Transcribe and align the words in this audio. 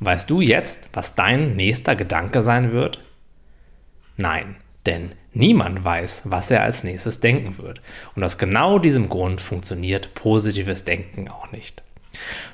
Weißt 0.00 0.30
du 0.30 0.40
jetzt, 0.40 0.88
was 0.94 1.14
dein 1.14 1.56
nächster 1.56 1.94
Gedanke 1.94 2.42
sein 2.42 2.72
wird? 2.72 3.02
Nein, 4.16 4.56
denn 4.86 5.12
niemand 5.34 5.84
weiß, 5.84 6.22
was 6.24 6.50
er 6.50 6.62
als 6.62 6.84
nächstes 6.84 7.20
denken 7.20 7.58
wird. 7.58 7.82
Und 8.16 8.24
aus 8.24 8.38
genau 8.38 8.78
diesem 8.78 9.10
Grund 9.10 9.42
funktioniert 9.42 10.14
positives 10.14 10.84
Denken 10.84 11.28
auch 11.28 11.52
nicht. 11.52 11.82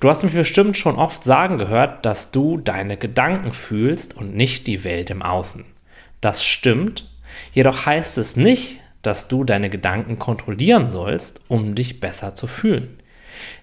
Du 0.00 0.08
hast 0.08 0.22
mich 0.22 0.32
bestimmt 0.32 0.76
schon 0.76 0.96
oft 0.96 1.24
sagen 1.24 1.58
gehört, 1.58 2.06
dass 2.06 2.30
du 2.30 2.58
deine 2.58 2.96
Gedanken 2.96 3.52
fühlst 3.52 4.16
und 4.16 4.34
nicht 4.34 4.66
die 4.68 4.84
Welt 4.84 5.10
im 5.10 5.22
Außen. 5.22 5.64
Das 6.20 6.44
stimmt, 6.44 7.10
jedoch 7.52 7.86
heißt 7.86 8.18
es 8.18 8.36
nicht, 8.36 8.78
dass 9.02 9.26
du 9.26 9.42
deine 9.42 9.68
Gedanken 9.68 10.18
kontrollieren 10.18 10.88
sollst, 10.90 11.40
um 11.48 11.74
dich 11.74 11.98
besser 11.98 12.36
zu 12.36 12.46
fühlen. 12.46 13.01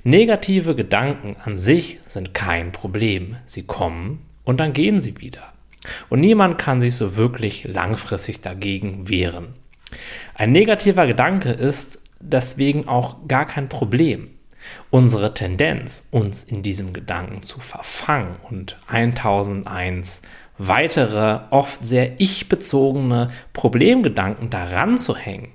Negative 0.03 0.75
Gedanken 0.75 1.35
an 1.43 1.57
sich 1.57 1.99
sind 2.07 2.33
kein 2.33 2.71
Problem. 2.71 3.37
Sie 3.45 3.63
kommen 3.63 4.25
und 4.43 4.59
dann 4.59 4.73
gehen 4.73 4.99
sie 4.99 5.19
wieder. 5.19 5.53
Und 6.09 6.19
niemand 6.19 6.57
kann 6.57 6.81
sich 6.81 6.95
so 6.95 7.15
wirklich 7.15 7.63
langfristig 7.65 8.41
dagegen 8.41 9.09
wehren. 9.09 9.53
Ein 10.35 10.51
negativer 10.51 11.07
Gedanke 11.07 11.51
ist 11.51 11.99
deswegen 12.19 12.87
auch 12.87 13.27
gar 13.27 13.45
kein 13.45 13.69
Problem. 13.69 14.29
Unsere 14.89 15.33
Tendenz, 15.33 16.05
uns 16.11 16.43
in 16.43 16.63
diesem 16.63 16.93
Gedanken 16.93 17.43
zu 17.43 17.59
verfangen 17.59 18.35
und 18.49 18.77
1001 18.87 20.21
weitere, 20.57 21.39
oft 21.49 21.83
sehr 21.85 22.19
ich-bezogene 22.19 23.31
Problemgedanken 23.53 24.49
daran 24.49 24.97
zu 24.97 25.15
hängen, 25.15 25.49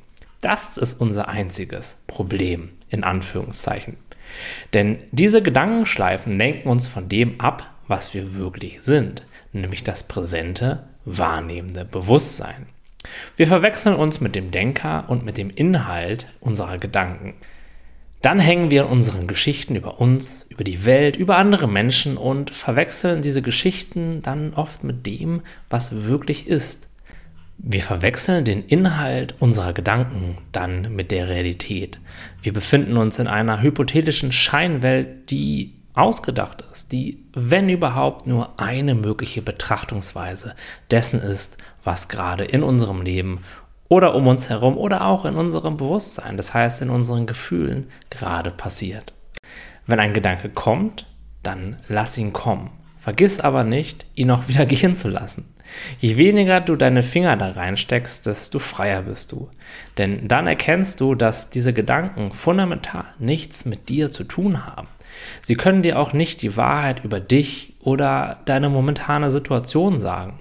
das 0.45 0.77
ist 0.77 1.01
unser 1.01 1.29
einziges 1.29 1.97
Problem, 2.07 2.71
in 2.89 3.05
Anführungszeichen. 3.05 3.97
Denn 4.73 4.99
diese 5.13 5.43
Gedankenschleifen 5.43 6.37
lenken 6.37 6.69
uns 6.69 6.87
von 6.87 7.09
dem 7.09 7.41
ab, 7.41 7.71
was 7.87 8.15
wir 8.15 8.35
wirklich 8.35 8.83
sind, 8.83 9.25
nämlich 9.53 9.85
das 9.85 10.05
präsente, 10.05 10.85
wahrnehmende 11.05 11.85
Bewusstsein. 11.85 12.67
Wir 13.37 13.47
verwechseln 13.47 13.97
uns 13.97 14.21
mit 14.21 14.35
dem 14.35 14.51
Denker 14.51 15.05
und 15.09 15.25
mit 15.25 15.37
dem 15.37 15.51
Inhalt 15.51 16.27
unserer 16.41 16.79
Gedanken. 16.79 17.35
Dann 18.23 18.39
hängen 18.39 18.71
wir 18.71 18.85
in 18.85 18.89
unseren 18.89 19.27
Geschichten 19.27 19.77
über 19.77 20.01
uns, 20.01 20.47
über 20.49 20.65
die 20.65 20.87
Welt, 20.87 21.17
über 21.17 21.37
andere 21.37 21.69
Menschen 21.69 22.17
und 22.17 22.49
verwechseln 22.49 23.21
diese 23.21 23.43
Geschichten 23.43 24.23
dann 24.23 24.55
oft 24.55 24.83
mit 24.83 25.05
dem, 25.05 25.43
was 25.69 26.07
wirklich 26.07 26.47
ist. 26.47 26.89
Wir 27.67 27.81
verwechseln 27.81 28.45
den 28.45 28.63
Inhalt 28.63 29.37
unserer 29.41 29.73
Gedanken 29.73 30.37
dann 30.53 30.95
mit 30.95 31.11
der 31.11 31.31
Realität. 31.31 31.99
Wir 32.43 32.53
befinden 32.53 32.99
uns 32.99 33.19
in 33.19 33.27
einer 33.27 33.63
hypothetischen 33.63 34.33
Scheinwelt, 34.33 35.31
die 35.31 35.73
ausgedacht 35.95 36.63
ist, 36.71 36.93
die, 36.93 37.25
wenn 37.33 37.71
überhaupt, 37.71 38.27
nur 38.27 38.61
eine 38.61 38.95
mögliche 38.95 39.41
Betrachtungsweise 39.41 40.55
dessen 40.91 41.23
ist, 41.23 41.57
was 41.83 42.09
gerade 42.09 42.45
in 42.45 42.63
unserem 42.63 43.01
Leben 43.01 43.41
oder 43.89 44.15
um 44.15 44.27
uns 44.27 44.51
herum 44.51 44.77
oder 44.77 45.07
auch 45.07 45.25
in 45.25 45.37
unserem 45.37 45.79
Bewusstsein, 45.79 46.37
das 46.37 46.53
heißt 46.53 46.83
in 46.83 46.91
unseren 46.91 47.25
Gefühlen, 47.25 47.89
gerade 48.11 48.51
passiert. 48.51 49.15
Wenn 49.87 50.01
ein 50.01 50.13
Gedanke 50.13 50.51
kommt, 50.51 51.07
dann 51.43 51.77
lass 51.89 52.19
ihn 52.19 52.35
kommen. 52.35 52.84
Vergiss 53.05 53.39
aber 53.39 53.65
nicht, 53.65 54.07
ihn 54.15 54.31
auch 54.31 54.49
wieder 54.49 54.65
gehen 54.75 54.95
zu 54.95 55.09
lassen. 55.09 55.45
Je 56.01 56.17
weniger 56.17 56.63
du 56.63 56.75
deine 56.75 57.03
Finger 57.03 57.37
da 57.37 57.51
reinsteckst, 57.51 58.25
desto 58.25 58.59
freier 58.59 59.03
bist 59.03 59.31
du. 59.31 59.51
Denn 59.99 60.27
dann 60.27 60.47
erkennst 60.47 61.03
du, 61.03 61.15
dass 61.15 61.51
diese 61.51 61.75
Gedanken 61.75 62.33
fundamental 62.33 63.05
nichts 63.19 63.67
mit 63.67 63.91
dir 63.91 64.11
zu 64.11 64.25
tun 64.25 64.65
haben. 64.65 64.89
Sie 65.43 65.55
können 65.55 65.83
dir 65.83 65.99
auch 65.99 66.15
nicht 66.15 66.41
die 66.41 66.57
Wahrheit 66.57 67.05
über 67.05 67.21
dich 67.21 67.75
oder 67.81 68.39
deine 68.47 68.71
momentane 68.71 69.31
Situation 69.31 69.99
sagen. 69.99 70.39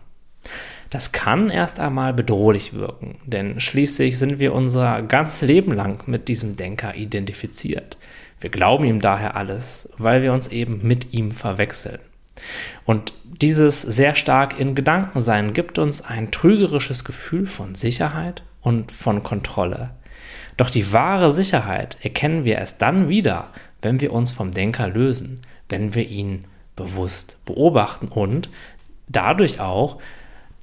Das 0.90 1.12
kann 1.12 1.50
erst 1.50 1.82
einmal 1.82 2.14
bedrohlich 2.14 2.72
wirken, 2.72 3.18
denn 3.26 3.60
schließlich 3.60 4.18
sind 4.18 4.40
wir 4.40 4.54
unser 4.54 5.02
ganzes 5.02 5.42
Leben 5.42 5.74
lang 5.74 6.08
mit 6.08 6.30
diesem 6.30 6.56
Denker 6.56 6.96
identifiziert. 6.96 7.98
Wir 8.40 8.52
glauben 8.52 8.86
ihm 8.86 9.02
daher 9.02 9.36
alles, 9.36 9.90
weil 9.98 10.22
wir 10.22 10.32
uns 10.32 10.48
eben 10.48 10.80
mit 10.82 11.14
ihm 11.14 11.32
verwechseln. 11.32 12.00
Und 12.86 13.14
dieses 13.42 13.82
sehr 13.82 14.16
stark 14.16 14.60
in 14.60 14.76
Gedanken 14.76 15.22
sein 15.22 15.54
gibt 15.54 15.80
uns 15.80 16.02
ein 16.02 16.32
trügerisches 16.32 17.04
Gefühl 17.04 17.46
von 17.46 17.76
Sicherheit 17.76 18.44
und 18.62 18.92
von 18.92 19.24
Kontrolle. 19.24 19.92
Doch 20.58 20.70
die 20.70 20.94
wahre 20.94 21.32
Sicherheit 21.32 21.98
erkennen 22.02 22.46
wir 22.46 22.56
erst 22.56 22.82
dann 22.82 23.10
wieder, 23.10 23.50
wenn 23.82 24.02
wir 24.02 24.14
uns 24.14 24.32
vom 24.32 24.52
Denker 24.52 24.88
lösen, 24.88 25.36
wenn 25.70 25.96
wir 25.96 26.08
ihn 26.08 26.46
bewusst 26.76 27.44
beobachten 27.46 28.08
und 28.08 28.50
dadurch 29.08 29.60
auch 29.60 30.00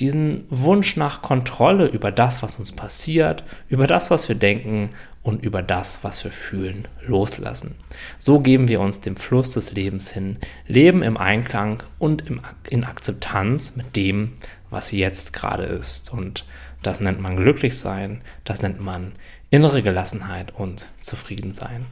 diesen 0.00 0.42
Wunsch 0.48 0.96
nach 0.96 1.20
Kontrolle 1.20 1.86
über 1.86 2.10
das, 2.10 2.42
was 2.42 2.58
uns 2.58 2.72
passiert, 2.72 3.44
über 3.68 3.86
das, 3.86 4.10
was 4.10 4.28
wir 4.28 4.36
denken 4.36 4.90
und 5.22 5.42
über 5.42 5.62
das, 5.62 6.02
was 6.02 6.24
wir 6.24 6.32
fühlen, 6.32 6.88
loslassen. 7.06 7.74
So 8.18 8.40
geben 8.40 8.68
wir 8.68 8.80
uns 8.80 9.00
dem 9.00 9.16
Fluss 9.16 9.52
des 9.52 9.72
Lebens 9.72 10.10
hin, 10.10 10.38
leben 10.66 11.02
im 11.02 11.16
Einklang 11.16 11.82
und 11.98 12.24
in 12.70 12.84
Akzeptanz 12.84 13.76
mit 13.76 13.96
dem, 13.96 14.32
was 14.70 14.90
jetzt 14.90 15.32
gerade 15.34 15.64
ist. 15.64 16.10
Und 16.12 16.46
das 16.82 17.00
nennt 17.00 17.20
man 17.20 17.36
glücklich 17.36 17.78
sein, 17.78 18.22
das 18.44 18.62
nennt 18.62 18.80
man 18.80 19.12
innere 19.50 19.82
Gelassenheit 19.82 20.54
und 20.56 20.86
Zufriedensein. 21.00 21.86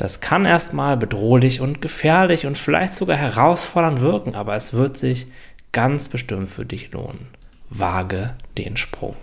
Das 0.00 0.20
kann 0.22 0.46
erstmal 0.46 0.96
bedrohlich 0.96 1.60
und 1.60 1.82
gefährlich 1.82 2.46
und 2.46 2.56
vielleicht 2.56 2.94
sogar 2.94 3.18
herausfordernd 3.18 4.00
wirken, 4.00 4.34
aber 4.34 4.56
es 4.56 4.72
wird 4.72 4.96
sich 4.96 5.26
ganz 5.72 6.08
bestimmt 6.08 6.48
für 6.48 6.64
dich 6.64 6.92
lohnen. 6.92 7.28
Wage 7.68 8.34
den 8.58 8.76
Sprung. 8.76 9.16